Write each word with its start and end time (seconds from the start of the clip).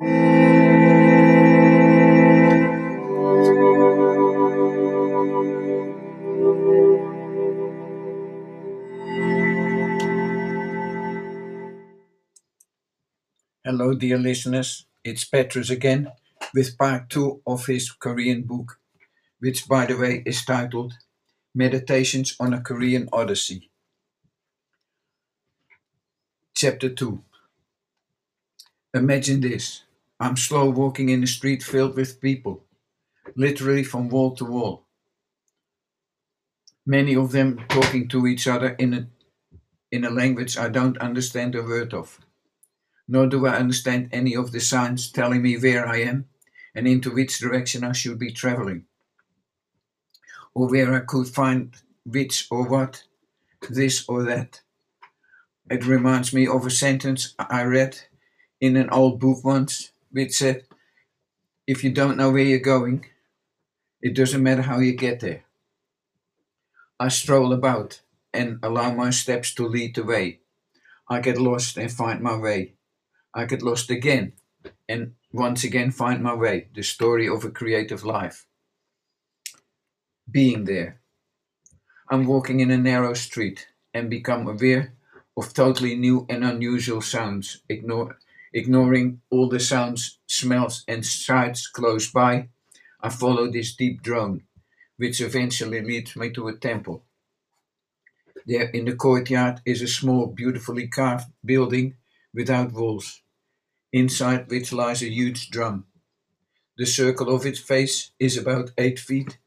Hello, 0.00 0.08
dear 13.94 14.16
listeners. 14.16 14.86
It's 15.04 15.24
Petrus 15.24 15.68
again 15.68 16.10
with 16.54 16.78
part 16.78 17.10
two 17.10 17.42
of 17.46 17.66
his 17.66 17.90
Korean 17.92 18.44
book, 18.44 18.78
which, 19.38 19.68
by 19.68 19.84
the 19.84 19.98
way, 19.98 20.22
is 20.24 20.42
titled 20.46 20.94
Meditations 21.54 22.36
on 22.40 22.54
a 22.54 22.62
Korean 22.62 23.06
Odyssey. 23.12 23.70
Chapter 26.54 26.88
2 26.88 27.22
Imagine 28.94 29.40
this 29.40 29.82
I'm 30.20 30.36
slow 30.36 30.70
walking 30.70 31.08
in 31.08 31.24
a 31.24 31.26
street 31.26 31.62
filled 31.62 31.96
with 31.96 32.20
people, 32.20 32.64
literally 33.34 33.82
from 33.82 34.08
wall 34.08 34.36
to 34.36 34.44
wall. 34.44 34.84
Many 36.86 37.16
of 37.16 37.32
them 37.32 37.64
talking 37.68 38.06
to 38.08 38.26
each 38.26 38.46
other 38.46 38.70
in 38.78 38.94
a, 38.94 39.06
in 39.90 40.04
a 40.04 40.10
language 40.10 40.56
I 40.56 40.68
don't 40.68 40.98
understand 40.98 41.54
a 41.54 41.62
word 41.62 41.94
of 41.94 42.20
nor 43.10 43.26
do 43.26 43.44
I 43.44 43.56
understand 43.56 44.08
any 44.12 44.36
of 44.36 44.52
the 44.52 44.60
signs 44.60 45.10
telling 45.10 45.42
me 45.42 45.58
where 45.58 45.84
I 45.84 45.96
am 46.02 46.26
and 46.76 46.86
into 46.86 47.10
which 47.10 47.40
direction 47.40 47.82
I 47.82 47.90
should 47.90 48.20
be 48.20 48.30
traveling, 48.30 48.84
or 50.54 50.68
where 50.68 50.94
I 50.94 51.00
could 51.00 51.26
find 51.26 51.74
which 52.06 52.46
or 52.52 52.68
what, 52.68 53.02
this 53.68 54.08
or 54.08 54.22
that. 54.22 54.60
It 55.68 55.84
reminds 55.84 56.32
me 56.32 56.46
of 56.46 56.64
a 56.64 56.70
sentence 56.70 57.34
I 57.36 57.64
read 57.64 57.98
in 58.60 58.76
an 58.76 58.88
old 58.90 59.18
book 59.18 59.44
once, 59.44 59.90
which 60.10 60.32
said, 60.32 60.64
If 61.66 61.84
you 61.84 61.92
don't 61.92 62.16
know 62.16 62.30
where 62.30 62.42
you're 62.42 62.58
going, 62.58 63.06
it 64.02 64.14
doesn't 64.14 64.42
matter 64.42 64.62
how 64.62 64.78
you 64.78 64.92
get 64.92 65.20
there. 65.20 65.44
I 66.98 67.08
stroll 67.08 67.52
about 67.52 68.00
and 68.32 68.58
allow 68.62 68.92
my 68.92 69.10
steps 69.10 69.54
to 69.54 69.66
lead 69.66 69.94
the 69.94 70.04
way. 70.04 70.40
I 71.08 71.20
get 71.20 71.38
lost 71.38 71.76
and 71.76 71.90
find 71.90 72.20
my 72.20 72.36
way. 72.36 72.74
I 73.34 73.44
get 73.44 73.62
lost 73.62 73.90
again 73.90 74.34
and 74.88 75.14
once 75.32 75.64
again 75.64 75.90
find 75.90 76.22
my 76.22 76.34
way. 76.34 76.68
The 76.74 76.82
story 76.82 77.28
of 77.28 77.44
a 77.44 77.50
creative 77.50 78.04
life. 78.04 78.46
Being 80.30 80.64
there. 80.64 81.00
I'm 82.10 82.26
walking 82.26 82.60
in 82.60 82.70
a 82.70 82.76
narrow 82.76 83.14
street 83.14 83.68
and 83.94 84.10
become 84.10 84.46
aware 84.46 84.94
of 85.36 85.54
totally 85.54 85.94
new 85.96 86.26
and 86.28 86.44
unusual 86.44 87.00
sounds, 87.00 87.62
ignore, 87.68 88.18
ignoring 88.52 89.20
all 89.30 89.48
the 89.48 89.60
sounds, 89.60 90.18
smells, 90.26 90.84
and 90.88 91.04
sights 91.04 91.68
close 91.68 92.10
by. 92.10 92.48
I 93.00 93.08
follow 93.08 93.50
this 93.50 93.74
deep 93.74 94.02
drone, 94.02 94.42
which 94.96 95.20
eventually 95.20 95.80
leads 95.80 96.16
me 96.16 96.30
to 96.30 96.48
a 96.48 96.56
temple. 96.56 97.04
There 98.46 98.68
in 98.70 98.84
the 98.86 98.96
courtyard 98.96 99.60
is 99.64 99.82
a 99.82 99.88
small, 99.88 100.26
beautifully 100.26 100.88
carved 100.88 101.26
building 101.44 101.94
without 102.34 102.72
walls, 102.72 103.22
inside 103.92 104.50
which 104.50 104.72
lies 104.72 105.02
a 105.02 105.10
huge 105.10 105.50
drum. 105.50 105.86
The 106.76 106.86
circle 106.86 107.34
of 107.34 107.44
its 107.44 107.60
face 107.60 108.12
is 108.18 108.36
about 108.36 108.70
eight 108.78 108.98
feet 108.98 109.38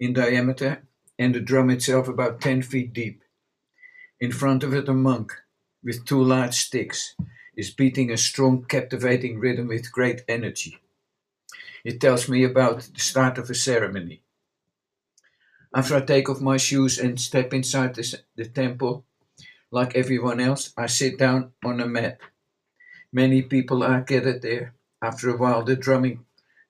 in 0.00 0.12
diameter, 0.12 0.84
and 1.18 1.34
the 1.34 1.40
drum 1.40 1.70
itself 1.70 2.08
about 2.08 2.40
ten 2.40 2.62
feet 2.62 2.92
deep. 2.92 3.22
In 4.20 4.32
front 4.32 4.62
of 4.64 4.72
it, 4.72 4.88
a 4.88 4.94
monk, 4.94 5.32
with 5.82 6.04
two 6.04 6.22
large 6.22 6.54
sticks, 6.54 7.14
is 7.58 7.70
beating 7.72 8.10
a 8.10 8.16
strong, 8.16 8.64
captivating 8.64 9.38
rhythm 9.38 9.68
with 9.68 9.92
great 9.92 10.22
energy. 10.28 10.78
It 11.82 12.00
tells 12.00 12.28
me 12.28 12.44
about 12.44 12.82
the 12.94 13.00
start 13.00 13.36
of 13.36 13.50
a 13.50 13.54
ceremony. 13.56 14.22
After 15.74 15.96
I 15.96 16.02
take 16.02 16.28
off 16.28 16.42
my 16.42 16.58
shoes 16.58 16.98
and 16.98 17.18
step 17.18 17.54
inside 17.54 17.94
the, 17.94 18.20
the 18.36 18.44
temple, 18.44 19.06
like 19.70 19.96
everyone 19.96 20.40
else, 20.40 20.72
I 20.76 20.86
sit 20.86 21.18
down 21.18 21.52
on 21.64 21.80
a 21.80 21.86
mat. 21.86 22.20
Many 23.12 23.42
people 23.42 23.82
are 23.82 24.00
gathered 24.02 24.42
there. 24.42 24.74
After 25.02 25.30
a 25.30 25.36
while, 25.36 25.64
the 25.64 25.76
drumming 25.76 26.26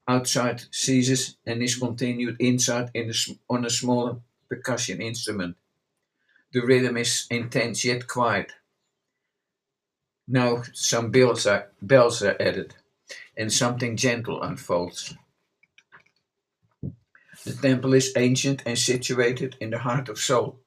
outside 0.09 0.65
ceases 0.73 1.37
and 1.47 1.63
is 1.63 1.77
continued 1.77 2.37
inside 2.41 2.91
in 2.95 3.11
a, 3.11 3.15
on 3.51 3.65
a 3.65 3.71
smaller 3.71 4.21
percussion 4.49 5.03
instrument. 5.03 5.57
The 6.53 6.61
rhythm 6.61 6.99
is 6.99 7.27
intense 7.31 7.87
yet 7.87 8.07
quiet. 8.07 8.53
Now 10.31 10.63
some 10.75 11.11
bells 11.11 11.47
are, 11.47 11.71
bells 11.81 12.23
are 12.23 12.37
added, 12.39 12.75
and 13.35 13.51
something 13.51 13.97
gentle 13.97 14.43
unfolds. 14.43 15.15
The 17.45 17.55
temple 17.55 17.95
is 17.95 18.13
ancient 18.15 18.63
and 18.67 18.79
situated 18.79 19.57
in 19.59 19.71
the 19.71 19.79
heart 19.79 20.11
of 20.11 20.19
Seoul. 20.19 20.61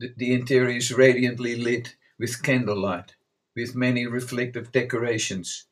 The, 0.00 0.12
the 0.16 0.32
interior 0.32 0.76
is 0.76 0.92
radiantly 0.92 1.54
lit 1.54 1.94
with 2.18 2.42
candlelight, 2.42 3.14
with 3.54 3.76
many 3.76 4.08
reflective 4.08 4.72
decorations 4.72 5.66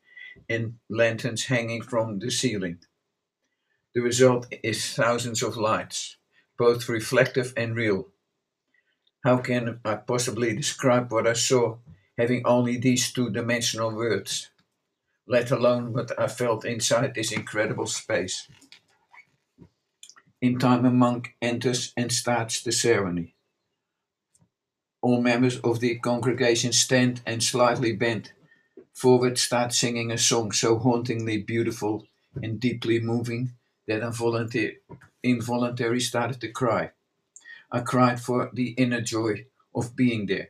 and 0.47 0.75
lanterns 0.89 1.45
hanging 1.45 1.81
from 1.81 2.19
the 2.19 2.31
ceiling. 2.31 2.79
The 3.93 4.01
result 4.01 4.47
is 4.63 4.93
thousands 4.93 5.43
of 5.43 5.57
lights, 5.57 6.15
both 6.57 6.87
reflective 6.87 7.53
and 7.57 7.75
real. 7.75 8.07
How 9.25 9.37
can 9.37 9.81
I 9.83 9.95
possibly 9.95 10.55
describe 10.55 11.11
what 11.11 11.27
I 11.27 11.33
saw 11.33 11.77
having 12.17 12.45
only 12.45 12.77
these 12.77 13.11
two 13.11 13.29
dimensional 13.29 13.93
words, 13.93 14.49
let 15.27 15.51
alone 15.51 15.93
what 15.93 16.17
I 16.19 16.27
felt 16.27 16.65
inside 16.65 17.15
this 17.15 17.31
incredible 17.31 17.87
space? 17.87 18.47
In 20.41 20.59
time, 20.59 20.85
a 20.85 20.91
monk 20.91 21.35
enters 21.41 21.93
and 21.95 22.11
starts 22.11 22.61
the 22.61 22.71
ceremony. 22.71 23.35
All 25.01 25.21
members 25.21 25.59
of 25.59 25.79
the 25.79 25.97
congregation 25.99 26.73
stand 26.73 27.21
and 27.25 27.41
slightly 27.41 27.93
bend 27.93 28.33
forward, 28.93 29.37
start 29.37 29.73
singing 29.73 30.11
a 30.11 30.17
song 30.17 30.51
so 30.51 30.77
hauntingly 30.77 31.37
beautiful 31.37 32.05
and 32.41 32.59
deeply 32.59 32.99
moving 32.99 33.53
that 33.87 34.03
I 34.03 34.71
involuntarily 35.23 35.99
started 35.99 36.39
to 36.41 36.51
cry. 36.51 36.91
I 37.71 37.79
cried 37.81 38.21
for 38.21 38.49
the 38.53 38.69
inner 38.71 39.01
joy 39.01 39.45
of 39.73 39.95
being 39.95 40.27
there 40.27 40.47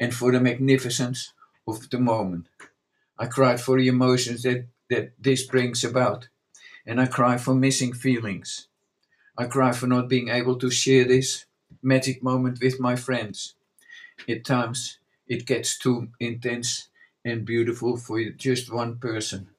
and 0.00 0.14
for 0.14 0.32
the 0.32 0.40
magnificence 0.40 1.34
of 1.68 1.90
the 1.90 2.00
moment. 2.00 2.48
I 3.18 3.26
cried 3.26 3.60
for 3.60 3.78
the 3.78 3.88
emotions 3.88 4.42
that, 4.44 4.66
that 4.90 5.12
this 5.20 5.44
brings 5.44 5.84
about, 5.84 6.28
and 6.86 7.00
I 7.00 7.06
cry 7.06 7.38
for 7.38 7.54
missing 7.54 7.92
feelings. 7.92 8.68
I 9.38 9.46
cry 9.46 9.72
for 9.72 9.86
not 9.88 10.08
being 10.08 10.28
able 10.28 10.56
to 10.58 10.70
share 10.70 11.04
this 11.04 11.46
magic 11.82 12.22
moment 12.22 12.60
with 12.62 12.80
my 12.80 12.96
friends. 12.96 13.54
At 14.28 14.44
times, 14.44 14.98
it 15.28 15.46
gets 15.46 15.78
too 15.78 16.10
intense 16.20 16.88
and 17.24 17.44
beautiful 17.46 17.96
for 17.98 18.22
just 18.30 18.72
one 18.72 18.98
person. 18.98 19.50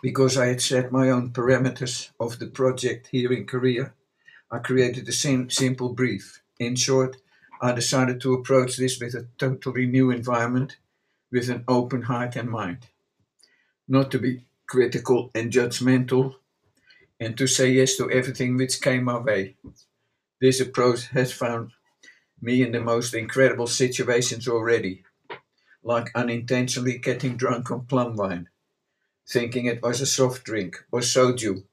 Because 0.00 0.38
I 0.38 0.46
had 0.46 0.62
set 0.62 0.90
my 0.90 1.10
own 1.10 1.32
parameters 1.34 2.08
of 2.18 2.38
the 2.38 2.46
project 2.46 3.08
here 3.08 3.30
in 3.30 3.44
Korea, 3.46 3.92
I 4.50 4.58
created 4.60 5.08
a 5.08 5.12
sim- 5.12 5.50
simple 5.50 5.90
brief. 5.94 6.42
In 6.58 6.76
short, 6.76 7.18
I 7.60 7.72
decided 7.72 8.20
to 8.20 8.34
approach 8.34 8.76
this 8.76 9.00
with 9.00 9.14
a 9.14 9.28
totally 9.38 9.86
new 9.86 10.10
environment, 10.10 10.76
with 11.30 11.48
an 11.48 11.64
open 11.66 12.02
heart 12.02 12.36
and 12.36 12.50
mind. 12.50 12.86
Not 13.88 14.10
to 14.10 14.18
be 14.18 14.46
critical 14.66 15.30
and 15.34 15.52
judgmental, 15.52 16.34
and 17.18 17.36
to 17.38 17.46
say 17.46 17.70
yes 17.70 17.96
to 17.96 18.10
everything 18.10 18.56
which 18.56 18.82
came 18.82 19.04
my 19.04 19.18
way. 19.18 19.56
This 20.40 20.60
approach 20.60 21.06
has 21.08 21.32
found 21.32 21.72
me 22.40 22.62
in 22.62 22.72
the 22.72 22.80
most 22.80 23.14
incredible 23.14 23.66
situations 23.66 24.46
already, 24.46 25.04
like 25.82 26.10
unintentionally 26.14 26.98
getting 26.98 27.36
drunk 27.36 27.70
on 27.70 27.86
plum 27.86 28.16
wine, 28.16 28.48
thinking 29.26 29.64
it 29.64 29.82
was 29.82 30.00
a 30.00 30.06
soft 30.06 30.44
drink, 30.44 30.84
or 30.92 31.00
soju, 31.00 31.64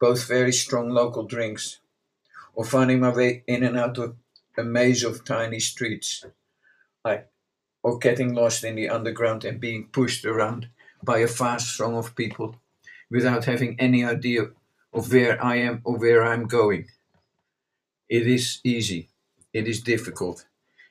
both 0.00 0.26
very 0.26 0.52
strong 0.52 0.90
local 0.90 1.24
drinks, 1.24 1.78
or 2.54 2.64
finding 2.64 3.00
my 3.00 3.14
way 3.14 3.44
in 3.46 3.62
and 3.62 3.78
out 3.78 3.98
of 3.98 4.16
a 4.58 4.64
maze 4.64 5.04
of 5.04 5.24
tiny 5.24 5.60
streets, 5.60 6.24
like, 7.04 7.28
or 7.82 7.98
getting 7.98 8.34
lost 8.34 8.64
in 8.64 8.74
the 8.74 8.88
underground 8.88 9.44
and 9.44 9.60
being 9.60 9.86
pushed 9.86 10.24
around 10.24 10.68
by 11.02 11.18
a 11.18 11.28
vast 11.28 11.76
throng 11.76 11.94
of 11.94 12.16
people 12.16 12.56
without 13.10 13.44
having 13.44 13.78
any 13.78 14.04
idea 14.04 14.48
of 14.92 15.12
where 15.12 15.42
I 15.42 15.56
am 15.56 15.80
or 15.84 15.96
where 15.96 16.24
I'm 16.24 16.46
going. 16.46 16.88
It 18.08 18.26
is 18.26 18.60
easy. 18.64 19.08
It 19.52 19.68
is 19.68 19.80
difficult. 19.80 20.44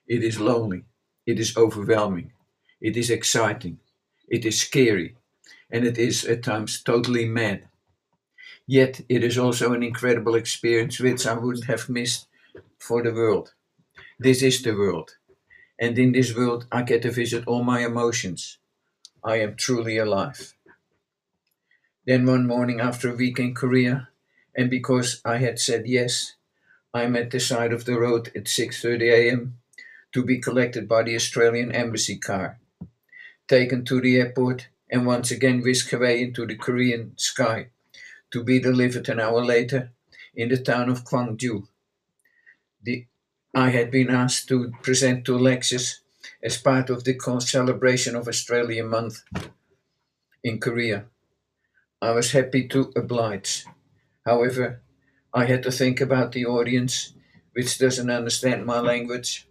It 0.07 0.23
is 0.23 0.39
lonely. 0.39 0.83
It 1.25 1.39
is 1.39 1.57
overwhelming. 1.57 2.31
It 2.79 2.95
is 2.95 3.09
exciting. 3.09 3.79
It 4.29 4.45
is 4.45 4.61
scary. 4.61 5.15
And 5.69 5.85
it 5.85 5.97
is 5.97 6.23
at 6.23 6.43
times 6.43 6.81
totally 6.81 7.25
mad. 7.25 7.67
Yet 8.65 9.01
it 9.09 9.23
is 9.23 9.37
also 9.37 9.73
an 9.73 9.83
incredible 9.83 10.35
experience 10.35 10.99
which 10.99 11.25
I 11.27 11.33
wouldn't 11.33 11.65
have 11.65 11.89
missed 11.89 12.27
for 12.79 13.03
the 13.03 13.13
world. 13.13 13.53
This 14.19 14.41
is 14.41 14.63
the 14.63 14.73
world. 14.73 15.11
And 15.77 15.99
in 15.99 16.11
this 16.11 16.35
world, 16.35 16.65
I 16.71 16.81
get 16.81 17.03
to 17.03 17.11
visit 17.11 17.43
all 17.45 17.63
my 17.63 17.85
emotions. 17.85 18.57
I 19.23 19.35
am 19.41 19.55
truly 19.55 19.97
alive. 19.99 20.55
Then 22.07 22.25
one 22.25 22.47
morning 22.47 22.79
after 22.79 23.11
a 23.11 23.15
week 23.15 23.37
in 23.37 23.53
Korea, 23.53 24.09
and 24.55 24.71
because 24.71 25.21
I 25.23 25.37
had 25.37 25.59
said 25.59 25.85
yes, 25.85 26.33
I'm 26.95 27.15
at 27.15 27.29
the 27.29 27.39
side 27.39 27.71
of 27.71 27.85
the 27.85 27.99
road 27.99 28.31
at 28.35 28.45
6:30 28.45 29.11
a.m. 29.11 29.59
to 30.13 30.23
be 30.23 30.39
collected 30.39 30.87
by 30.87 31.03
the 31.03 31.15
Australian 31.15 31.71
embassy 31.71 32.17
car, 32.17 32.57
taken 33.47 33.85
to 33.85 34.01
the 34.01 34.17
airport, 34.17 34.67
and 34.89 35.05
once 35.05 35.29
again 35.29 35.61
whisked 35.61 35.93
away 35.93 36.23
into 36.23 36.47
the 36.47 36.55
Korean 36.55 37.13
sky 37.17 37.67
to 38.31 38.43
be 38.43 38.59
delivered 38.59 39.09
an 39.09 39.19
hour 39.19 39.45
later 39.45 39.91
in 40.33 40.49
the 40.49 40.57
town 40.57 40.89
of 40.89 41.03
Gwangju. 41.03 41.67
I 43.57 43.71
had 43.71 43.89
been 43.89 44.11
asked 44.11 44.47
to 44.49 44.71
present 44.83 45.25
two 45.25 45.35
lectures 45.35 46.01
as 46.43 46.59
part 46.59 46.91
of 46.91 47.03
the 47.03 47.17
celebration 47.39 48.15
of 48.15 48.27
Australia 48.27 48.83
Month 48.83 49.23
in 50.43 50.59
Korea. 50.59 51.05
I 51.99 52.11
was 52.11 52.33
happy 52.33 52.67
to 52.67 52.93
oblige. 52.95 53.65
However, 54.23 54.83
I 55.33 55.45
had 55.45 55.63
to 55.63 55.71
think 55.71 55.99
about 55.99 56.33
the 56.33 56.45
audience, 56.45 57.13
which 57.53 57.79
doesn't 57.79 58.11
understand 58.11 58.63
my 58.67 58.79
language 58.79 59.47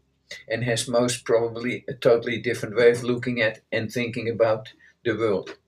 and 0.46 0.62
has 0.62 0.86
most 0.86 1.24
probably 1.24 1.84
a 1.88 1.92
totally 1.92 2.40
different 2.40 2.76
way 2.76 2.92
of 2.92 3.02
looking 3.02 3.42
at 3.42 3.62
and 3.72 3.90
thinking 3.90 4.28
about 4.28 4.72
the 5.04 5.16
world. 5.16 5.58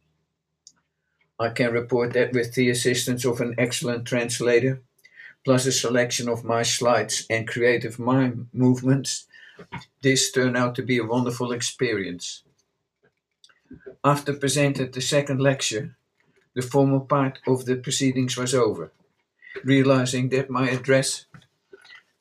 I 1.40 1.48
can 1.48 1.72
report 1.72 2.12
that 2.12 2.32
with 2.32 2.54
the 2.54 2.70
assistance 2.70 3.24
of 3.24 3.40
an 3.40 3.56
excellent 3.58 4.06
translator, 4.06 4.84
plus 5.48 5.64
a 5.64 5.72
selection 5.72 6.28
of 6.28 6.44
my 6.44 6.62
slides 6.62 7.24
and 7.30 7.48
creative 7.48 7.98
mime 7.98 8.50
movements, 8.52 9.26
this 10.02 10.30
turned 10.30 10.58
out 10.58 10.74
to 10.74 10.82
be 10.82 10.98
a 10.98 11.06
wonderful 11.06 11.52
experience. 11.52 12.42
After 14.04 14.34
presented 14.34 14.92
the 14.92 15.00
second 15.00 15.40
lecture, 15.40 15.96
the 16.54 16.60
formal 16.60 17.00
part 17.00 17.38
of 17.46 17.64
the 17.64 17.76
proceedings 17.76 18.36
was 18.36 18.54
over. 18.54 18.92
Realizing 19.64 20.28
that 20.28 20.50
my 20.50 20.68
address, 20.68 21.24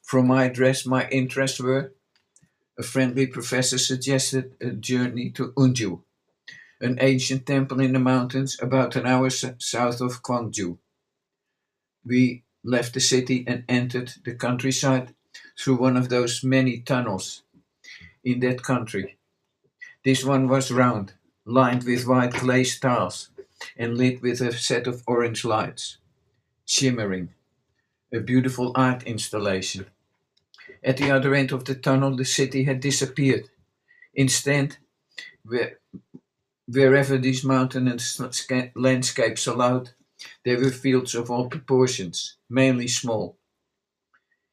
from 0.02 0.28
my 0.28 0.46
address, 0.46 0.86
my 0.86 1.06
interests 1.10 1.60
were, 1.60 1.92
a 2.80 2.84
friendly 2.84 3.28
professor 3.28 3.78
suggested 3.78 4.54
a 4.62 4.70
journey 4.72 5.32
to 5.32 5.52
Unju, 5.58 6.00
an 6.80 6.98
ancient 7.02 7.46
temple 7.46 7.82
in 7.82 7.92
the 7.92 8.00
mountains 8.00 8.58
about 8.62 8.96
an 8.96 9.06
hour 9.06 9.30
south 9.30 10.00
of 10.00 10.24
Gwangju. 10.24 10.78
We 12.06 12.46
left 12.68 12.94
the 12.94 13.00
city 13.00 13.46
and 13.48 13.64
entered 13.70 14.14
the 14.26 14.36
countryside 14.36 15.16
through 15.58 15.78
one 15.78 15.96
of 15.96 16.10
those 16.10 16.44
many 16.44 16.80
tunnels 16.80 17.44
in 18.24 18.42
that 18.42 18.62
country. 18.62 19.18
This 20.04 20.24
one 20.26 20.50
was 20.50 20.70
round, 20.70 21.14
lined 21.46 21.84
with 21.86 22.06
white 22.06 22.34
glazed 22.34 22.82
tiles, 22.82 23.30
and 23.78 23.98
lit 23.98 24.22
with 24.22 24.42
a 24.42 24.52
set 24.52 24.86
of 24.86 25.02
orange 25.08 25.46
lights, 25.46 25.98
shimmering, 26.66 27.30
a 28.14 28.20
beautiful 28.20 28.74
art 28.76 29.04
installation. 29.04 29.86
At 30.84 30.98
the 30.98 31.10
other 31.10 31.34
end 31.34 31.54
of 31.54 31.64
the 31.64 31.76
tunnel, 31.76 32.16
the 32.16 32.26
city 32.26 32.66
had 32.66 32.82
disappeared. 32.82 33.50
Instead, 34.14 34.78
where, 35.46 35.80
wherever 36.68 37.18
these 37.18 37.46
mountainous 37.46 38.20
landscapes 38.76 39.48
allowed, 39.48 39.92
there 40.44 40.60
were 40.60 40.72
fields 40.72 41.16
of 41.16 41.30
all 41.30 41.50
proportions, 41.50 42.38
mainly 42.50 42.88
small. 42.88 43.38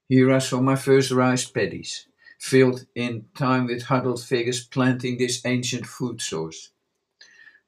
Here 0.08 0.32
I 0.32 0.38
saw 0.38 0.60
my 0.60 0.76
first 0.76 1.10
rice 1.10 1.48
paddies, 1.48 2.06
filled 2.38 2.86
in 2.94 3.26
time 3.34 3.66
with 3.66 3.84
huddled 3.84 4.22
figures 4.22 4.64
planting 4.64 5.18
this 5.18 5.44
ancient 5.44 5.86
food 5.86 6.20
source. 6.20 6.70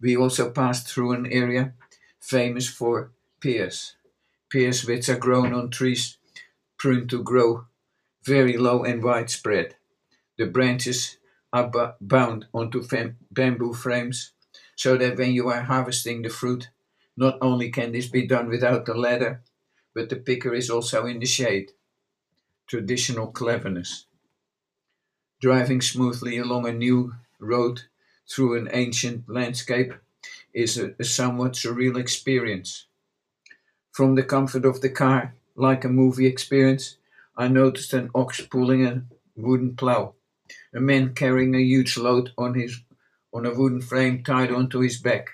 We 0.01 0.17
also 0.17 0.51
passed 0.51 0.89
through 0.89 1.13
an 1.13 1.27
area 1.27 1.75
famous 2.21 2.69
for 2.69 3.13
pears, 3.41 3.97
pears 4.51 4.85
which 4.85 5.09
are 5.09 5.19
grown 5.19 5.55
on 5.55 5.71
trees 5.71 6.19
pruned 6.77 7.09
to 7.11 7.23
grow 7.23 7.67
very 8.25 8.57
low 8.57 8.85
and 8.85 9.03
widespread. 9.03 9.77
The 10.37 10.47
branches 10.47 11.19
are 11.53 11.95
bound 12.01 12.47
onto 12.53 12.87
bamboo 13.31 13.75
frames 13.75 14.33
so 14.75 14.97
that 14.99 15.17
when 15.17 15.33
you 15.33 15.49
are 15.49 15.63
harvesting 15.63 16.23
the 16.23 16.29
fruit, 16.29 16.69
not 17.17 17.39
only 17.41 17.71
can 17.71 17.93
this 17.93 18.07
be 18.09 18.27
done 18.27 18.49
without 18.49 18.89
a 18.89 18.95
ladder, 18.95 19.43
but 19.95 20.09
the 20.09 20.17
picker 20.17 20.55
is 20.55 20.71
also 20.71 21.07
in 21.07 21.19
the 21.19 21.27
shade. 21.27 21.73
Traditional 22.67 23.29
cleverness. 23.29 24.07
Driving 25.41 25.81
smoothly 25.81 26.39
along 26.39 26.67
a 26.67 26.73
new 26.73 27.15
road 27.39 27.83
through 28.29 28.59
an 28.59 28.69
ancient 28.73 29.29
landscape 29.29 29.93
is 30.53 30.79
a, 30.79 30.95
a 30.99 31.05
somewhat 31.05 31.53
surreal 31.53 31.99
experience. 31.99 32.87
From 33.93 34.15
the 34.15 34.23
comfort 34.23 34.65
of 34.65 34.81
the 34.81 34.91
car, 34.91 35.35
like 35.55 35.85
a 35.85 35.89
movie 35.89 36.27
experience, 36.27 36.97
I 37.37 37.49
noticed 37.49 37.93
an 37.93 38.11
ox 38.15 38.41
pulling 38.41 38.85
a 38.85 39.05
wooden 39.37 39.77
plow, 39.77 40.15
a 40.75 40.81
man 40.81 41.15
carrying 41.15 41.55
a 41.55 41.61
huge 41.61 41.97
load 41.97 42.33
on 42.37 42.55
his 42.55 42.81
on 43.33 43.45
a 43.45 43.55
wooden 43.55 43.83
frame 43.83 44.23
tied 44.23 44.51
onto 44.51 44.81
his 44.81 44.99
back. 44.99 45.29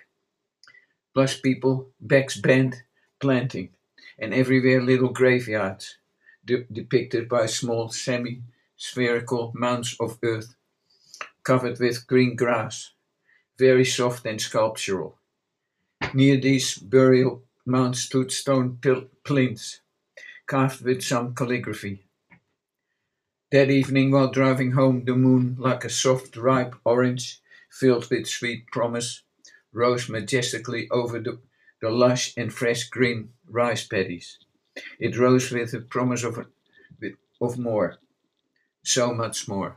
Plus 1.14 1.40
people, 1.40 1.90
backs 2.00 2.36
bent, 2.36 2.82
planting, 3.20 3.70
and 4.18 4.34
everywhere 4.34 4.82
little 4.82 5.08
graveyards, 5.10 5.96
de- 6.44 6.64
depicted 6.64 7.28
by 7.28 7.46
small 7.46 7.88
semi-spherical 7.90 9.52
mounds 9.54 9.96
of 10.00 10.18
earth, 10.22 10.54
covered 11.44 11.78
with 11.80 12.06
green 12.06 12.36
grass, 12.36 12.92
very 13.58 13.84
soft 13.84 14.26
and 14.26 14.40
sculptural. 14.40 15.18
Near 16.14 16.38
these 16.40 16.78
burial 16.78 17.44
mounds 17.66 18.02
stood 18.04 18.32
stone 18.32 18.78
pil- 18.80 19.10
plinths, 19.24 19.80
carved 20.46 20.82
with 20.82 21.02
some 21.02 21.34
calligraphy. 21.34 22.04
That 23.52 23.70
evening, 23.70 24.10
while 24.10 24.32
driving 24.32 24.72
home, 24.72 25.04
the 25.04 25.14
moon, 25.14 25.54
like 25.56 25.84
a 25.84 25.88
soft, 25.88 26.36
ripe 26.36 26.74
orange, 26.84 27.40
filled 27.70 28.10
with 28.10 28.26
sweet 28.26 28.66
promise, 28.72 29.22
rose 29.72 30.08
majestically 30.08 30.88
over 30.90 31.18
the, 31.18 31.38
the 31.80 31.90
lush 31.90 32.34
and 32.36 32.52
fresh 32.52 32.88
green 32.88 33.30
rice 33.48 33.86
paddies. 33.86 34.38
It 34.98 35.18
rose 35.18 35.50
with 35.50 35.72
the 35.72 35.80
promise 35.80 36.24
of, 36.24 36.46
of 37.40 37.58
more, 37.58 37.96
so 38.82 39.12
much 39.14 39.48
more. 39.48 39.76